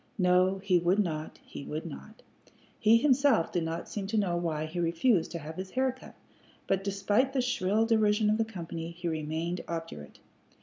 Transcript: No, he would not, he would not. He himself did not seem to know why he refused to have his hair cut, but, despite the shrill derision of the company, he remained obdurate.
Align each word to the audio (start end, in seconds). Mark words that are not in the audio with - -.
No, 0.17 0.57
he 0.63 0.79
would 0.79 0.97
not, 0.97 1.37
he 1.45 1.63
would 1.63 1.85
not. 1.85 2.23
He 2.79 2.97
himself 2.97 3.51
did 3.51 3.63
not 3.63 3.87
seem 3.87 4.07
to 4.07 4.17
know 4.17 4.35
why 4.35 4.65
he 4.65 4.79
refused 4.79 5.29
to 5.33 5.37
have 5.37 5.57
his 5.57 5.69
hair 5.69 5.91
cut, 5.91 6.15
but, 6.65 6.83
despite 6.83 7.33
the 7.33 7.41
shrill 7.43 7.85
derision 7.85 8.27
of 8.31 8.39
the 8.39 8.43
company, 8.45 8.89
he 8.89 9.07
remained 9.07 9.61
obdurate. 9.67 10.17